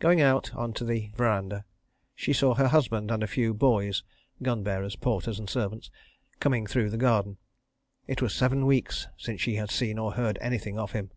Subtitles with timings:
[0.00, 1.64] Going out on to the verandah,
[2.14, 4.02] she saw her husband and a few "boys"
[4.42, 5.90] (gun bearers, porters, and servants)
[6.40, 7.38] coming through the garden.
[8.06, 11.10] It was seven weeks since she had seen or heard anything of him.